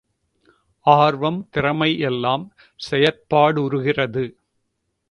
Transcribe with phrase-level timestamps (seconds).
[0.85, 2.45] ஆர்வம், திறமை யெல்லாம்
[2.79, 4.25] செயற்பாடுறுகிறது!